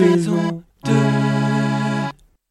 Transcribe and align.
saison 0.00 0.62
2. 0.86 0.92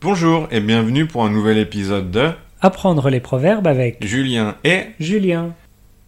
Bonjour 0.00 0.46
et 0.52 0.60
bienvenue 0.60 1.06
pour 1.06 1.24
un 1.24 1.30
nouvel 1.30 1.58
épisode 1.58 2.12
de 2.12 2.30
Apprendre 2.60 3.10
les 3.10 3.18
proverbes 3.18 3.66
avec 3.66 4.06
Julien 4.06 4.54
et... 4.62 4.84
Julien. 5.00 5.52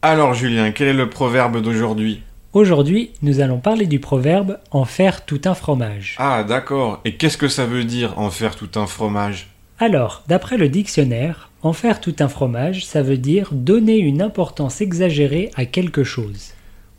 Alors 0.01 0.35
Julien, 0.35 0.71
quel 0.71 0.87
est 0.87 0.93
le 0.93 1.11
proverbe 1.11 1.61
d'aujourd'hui? 1.61 2.23
Aujourd'hui, 2.53 3.11
nous 3.23 3.41
allons 3.41 3.59
parler 3.59 3.87
du 3.87 3.99
proverbe 3.99 4.61
en 4.71 4.85
faire 4.85 5.25
tout 5.25 5.41
un 5.47 5.55
fromage. 5.55 6.15
Ah 6.21 6.45
d'accord, 6.45 7.01
et 7.05 7.17
qu'est-ce 7.17 7.37
que 7.37 7.49
ça 7.49 7.67
veut 7.67 7.83
dire 7.83 8.17
en 8.17 8.31
faire 8.31 8.55
tout 8.55 8.71
un 8.77 8.87
fromage 8.87 9.49
Alors, 9.81 10.23
d'après 10.29 10.57
le 10.57 10.69
dictionnaire, 10.69 11.51
en 11.63 11.73
faire 11.73 12.01
tout 12.01 12.15
un 12.21 12.29
fromage, 12.29 12.87
ça 12.87 13.03
veut 13.03 13.19
dire 13.19 13.49
donner 13.51 13.97
une 13.97 14.23
importance 14.23 14.81
exagérée 14.81 15.51
à 15.57 15.65
quelque 15.65 16.05
chose. 16.05 16.53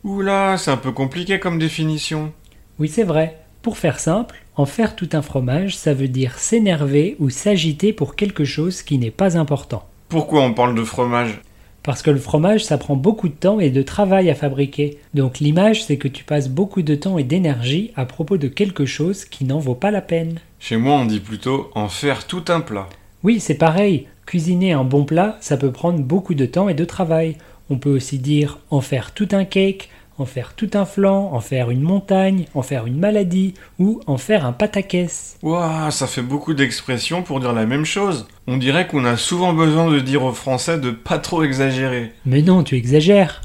Oula, 0.04 0.58
c'est 0.58 0.72
un 0.72 0.76
peu 0.76 0.92
compliqué 0.92 1.40
comme 1.40 1.58
définition. 1.58 2.34
Oui, 2.78 2.88
c'est 2.88 3.02
vrai. 3.02 3.45
Pour 3.66 3.78
faire 3.78 3.98
simple, 3.98 4.36
en 4.54 4.64
faire 4.64 4.94
tout 4.94 5.08
un 5.12 5.22
fromage, 5.22 5.76
ça 5.76 5.92
veut 5.92 6.06
dire 6.06 6.38
s'énerver 6.38 7.16
ou 7.18 7.30
s'agiter 7.30 7.92
pour 7.92 8.14
quelque 8.14 8.44
chose 8.44 8.82
qui 8.82 8.96
n'est 8.96 9.10
pas 9.10 9.36
important. 9.36 9.82
Pourquoi 10.08 10.42
on 10.42 10.54
parle 10.54 10.76
de 10.76 10.84
fromage? 10.84 11.40
Parce 11.82 12.00
que 12.00 12.12
le 12.12 12.20
fromage, 12.20 12.64
ça 12.64 12.78
prend 12.78 12.94
beaucoup 12.94 13.28
de 13.28 13.34
temps 13.34 13.58
et 13.58 13.70
de 13.70 13.82
travail 13.82 14.30
à 14.30 14.36
fabriquer. 14.36 14.98
Donc 15.14 15.40
l'image, 15.40 15.84
c'est 15.84 15.96
que 15.96 16.06
tu 16.06 16.22
passes 16.22 16.48
beaucoup 16.48 16.82
de 16.82 16.94
temps 16.94 17.18
et 17.18 17.24
d'énergie 17.24 17.90
à 17.96 18.04
propos 18.04 18.36
de 18.36 18.46
quelque 18.46 18.86
chose 18.86 19.24
qui 19.24 19.44
n'en 19.44 19.58
vaut 19.58 19.74
pas 19.74 19.90
la 19.90 20.00
peine. 20.00 20.38
Chez 20.60 20.76
moi 20.76 20.94
on 20.94 21.04
dit 21.04 21.18
plutôt 21.18 21.72
en 21.74 21.88
faire 21.88 22.28
tout 22.28 22.44
un 22.46 22.60
plat. 22.60 22.88
Oui, 23.24 23.40
c'est 23.40 23.58
pareil. 23.58 24.06
Cuisiner 24.26 24.74
un 24.74 24.84
bon 24.84 25.04
plat, 25.04 25.38
ça 25.40 25.56
peut 25.56 25.72
prendre 25.72 25.98
beaucoup 25.98 26.34
de 26.34 26.46
temps 26.46 26.68
et 26.68 26.74
de 26.74 26.84
travail. 26.84 27.36
On 27.68 27.78
peut 27.78 27.90
aussi 27.90 28.20
dire 28.20 28.60
en 28.70 28.80
faire 28.80 29.10
tout 29.10 29.28
un 29.32 29.44
cake, 29.44 29.88
en 30.18 30.24
faire 30.24 30.54
tout 30.54 30.70
un 30.74 30.84
flan, 30.84 31.30
en 31.32 31.40
faire 31.40 31.70
une 31.70 31.82
montagne, 31.82 32.46
en 32.54 32.62
faire 32.62 32.86
une 32.86 32.98
maladie 32.98 33.54
ou 33.78 34.00
en 34.06 34.16
faire 34.16 34.46
un 34.46 34.52
pataquès. 34.52 35.36
Ouah, 35.42 35.90
ça 35.90 36.06
fait 36.06 36.22
beaucoup 36.22 36.54
d'expressions 36.54 37.22
pour 37.22 37.40
dire 37.40 37.52
la 37.52 37.66
même 37.66 37.84
chose. 37.84 38.26
On 38.46 38.56
dirait 38.56 38.86
qu'on 38.86 39.04
a 39.04 39.16
souvent 39.16 39.52
besoin 39.52 39.90
de 39.90 40.00
dire 40.00 40.24
aux 40.24 40.32
Français 40.32 40.78
de 40.78 40.90
pas 40.90 41.18
trop 41.18 41.42
exagérer. 41.42 42.12
Mais 42.24 42.42
non, 42.42 42.62
tu 42.62 42.76
exagères. 42.76 43.42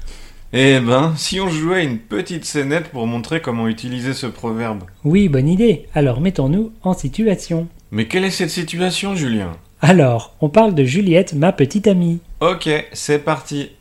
Eh 0.54 0.80
ben, 0.82 1.14
si 1.16 1.40
on 1.40 1.48
jouait 1.48 1.86
une 1.86 1.98
petite 1.98 2.44
scénette 2.44 2.90
pour 2.90 3.08
montrer 3.08 3.42
comment 3.42 3.70
utiliser 3.70 4.14
ce 4.14 4.28
proverbe. 4.28 4.84
Oui, 5.06 5.30
bonne 5.30 5.48
idée. 5.48 5.88
Alors 5.94 6.20
mettons-nous 6.20 6.74
en 6.84 6.94
situation. 6.94 7.68
Mais 7.92 8.06
quelle 8.06 8.26
est 8.26 8.32
cette 8.32 8.50
situation, 8.50 9.16
Julien? 9.16 9.54
Alors, 9.82 10.36
on 10.42 10.50
parle 10.50 10.76
de 10.76 10.84
Juliette, 10.84 11.34
ma 11.34 11.52
petite 11.52 11.88
amie. 11.88 12.20
Ok, 12.40 12.70
c'est 12.94 13.20
parti. 13.20 13.72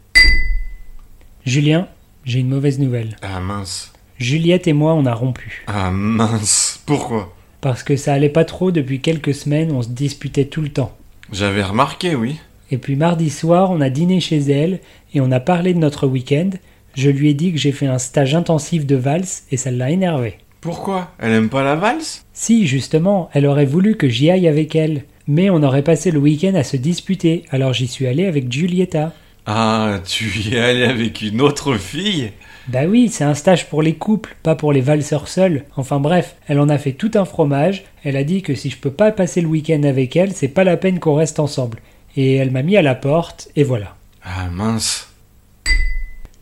Julien, 1.45 1.89
j'ai 2.25 2.41
une 2.41 2.49
mauvaise 2.49 2.79
nouvelle. 2.79 3.17
Ah 3.23 3.41
mince. 3.41 3.93
Juliette 4.19 4.69
et 4.69 4.73
moi, 4.73 4.95
on 4.95 5.07
a 5.07 5.15
rompu. 5.15 5.65
Ah 5.67 5.91
mince. 5.91 6.83
Pourquoi? 6.87 7.35
Parce 7.61 7.83
que 7.83 7.97
ça 7.97 8.13
allait 8.13 8.29
pas 8.29 8.45
trop 8.45 8.71
depuis 8.71 9.01
quelques 9.01 9.35
semaines, 9.35 9.73
on 9.73 9.83
se 9.83 9.89
disputait 9.89 10.47
tout 10.47 10.63
le 10.63 10.69
temps. 10.69 10.97
J'avais 11.33 11.63
remarqué, 11.63 12.15
oui. 12.15 12.39
Et 12.71 12.79
puis 12.79 12.97
mardi 12.97 13.31
soir, 13.31 13.71
on 13.71 13.81
a 13.81 13.91
dîné 13.91 14.21
chez 14.21 14.39
elle 14.39 14.81
et 15.15 15.21
on 15.21 15.31
a 15.31 15.41
parlé 15.41 15.75
de 15.75 15.79
notre 15.79 16.07
week-end. 16.07 16.51
Je 16.95 17.11
lui 17.11 17.31
ai 17.31 17.35
dit 17.35 17.53
que 17.53 17.59
j'ai 17.59 17.73
fait 17.73 17.87
un 17.87 17.99
stage 17.99 18.35
intensif 18.35 18.87
de 18.87 18.97
valse 18.97 19.45
et 19.51 19.57
ça 19.57 19.71
l'a 19.71 19.91
énervé. 19.91 20.39
Pourquoi? 20.61 21.13
Elle 21.19 21.33
aime 21.33 21.49
pas 21.49 21.63
la 21.63 21.75
valse? 21.75 22.25
Si, 22.33 22.67
justement, 22.67 23.31
elle 23.33 23.47
aurait 23.47 23.65
voulu 23.65 23.97
que 23.97 24.09
j'y 24.09 24.31
aille 24.31 24.49
avec 24.49 24.75
elle. 24.77 25.05
Mais 25.27 25.51
on 25.51 25.63
aurait 25.63 25.83
passé 25.83 26.11
le 26.11 26.19
week-end 26.19 26.55
à 26.55 26.65
se 26.65 26.77
disputer, 26.77 27.45
alors 27.51 27.73
j'y 27.73 27.87
suis 27.87 28.07
allé 28.07 28.27
avec 28.27 28.51
Giulietta. 28.51 29.13
Ah, 29.53 29.99
tu 30.07 30.27
y 30.27 30.55
es 30.55 30.61
allé 30.61 30.85
avec 30.85 31.23
une 31.23 31.41
autre 31.41 31.75
fille? 31.75 32.31
Bah 32.69 32.85
oui, 32.87 33.09
c'est 33.09 33.25
un 33.25 33.35
stage 33.35 33.69
pour 33.69 33.83
les 33.83 33.95
couples, 33.95 34.37
pas 34.45 34.55
pour 34.55 34.73
les 34.73 34.81
valseurs 34.81 35.27
seuls. 35.27 35.65
Enfin 35.77 35.99
bref, 35.99 36.37
elle 36.47 36.61
en 36.61 36.69
a 36.69 36.79
fait 36.79 36.93
tout 36.93 37.11
un 37.15 37.25
fromage. 37.25 37.83
Elle 38.05 38.17
a 38.17 38.23
dit 38.23 38.43
que 38.43 38.55
si 38.55 38.71
je 38.71 38.77
peux 38.77 38.93
pas 38.93 39.11
passer 39.11 39.41
le 39.41 39.49
week-end 39.49 39.83
avec 39.83 40.15
elle, 40.15 40.31
c'est 40.35 40.47
pas 40.47 40.63
la 40.63 40.77
peine 40.77 41.01
qu'on 41.01 41.17
reste 41.17 41.41
ensemble. 41.41 41.81
Et 42.17 42.37
elle 42.37 42.53
m'a 42.53 42.63
mis 42.63 42.77
à 42.77 42.83
la 42.83 42.95
porte, 42.95 43.49
et 43.57 43.65
voilà. 43.65 43.97
Ah 44.23 44.49
mince. 44.53 45.13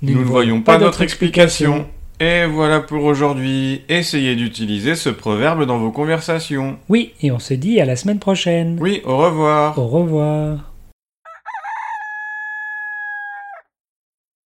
Nous 0.02 0.18
ne 0.18 0.24
voyons 0.24 0.60
pas 0.60 0.76
notre 0.76 1.00
explication. 1.00 1.86
Et 2.20 2.44
voilà 2.44 2.80
pour 2.80 3.04
aujourd'hui. 3.04 3.84
Essayez 3.88 4.36
d'utiliser 4.36 4.96
ce 4.96 5.08
proverbe 5.08 5.64
dans 5.64 5.78
vos 5.78 5.92
conversations. 5.92 6.76
Oui, 6.90 7.14
et 7.22 7.32
on 7.32 7.38
se 7.38 7.54
dit 7.54 7.80
à 7.80 7.86
la 7.86 7.96
semaine 7.96 8.18
prochaine. 8.18 8.76
Oui, 8.82 9.00
au 9.06 9.16
revoir. 9.16 9.78
Au 9.78 9.86
revoir. 9.86 10.67